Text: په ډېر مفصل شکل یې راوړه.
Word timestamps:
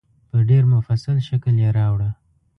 په 0.29 0.37
ډېر 0.49 0.63
مفصل 0.73 1.17
شکل 1.27 1.55
یې 1.63 1.69
راوړه. 1.77 2.09